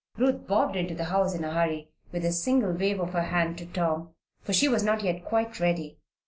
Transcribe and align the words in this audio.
Ruth 0.17 0.47
bobbed 0.47 0.75
into 0.75 0.95
the 0.95 1.03
house 1.03 1.35
in 1.35 1.43
a 1.43 1.53
hurry, 1.53 1.91
with 2.11 2.25
a 2.25 2.31
single 2.31 2.71
wave 2.71 2.99
of 2.99 3.13
her 3.13 3.21
hand 3.21 3.59
to 3.59 3.67
Tom, 3.67 4.15
for 4.41 4.51
she 4.51 4.67
was 4.67 4.81
not 4.83 5.03
yet 5.03 5.23
quite 5.23 5.59
ready. 5.59 5.99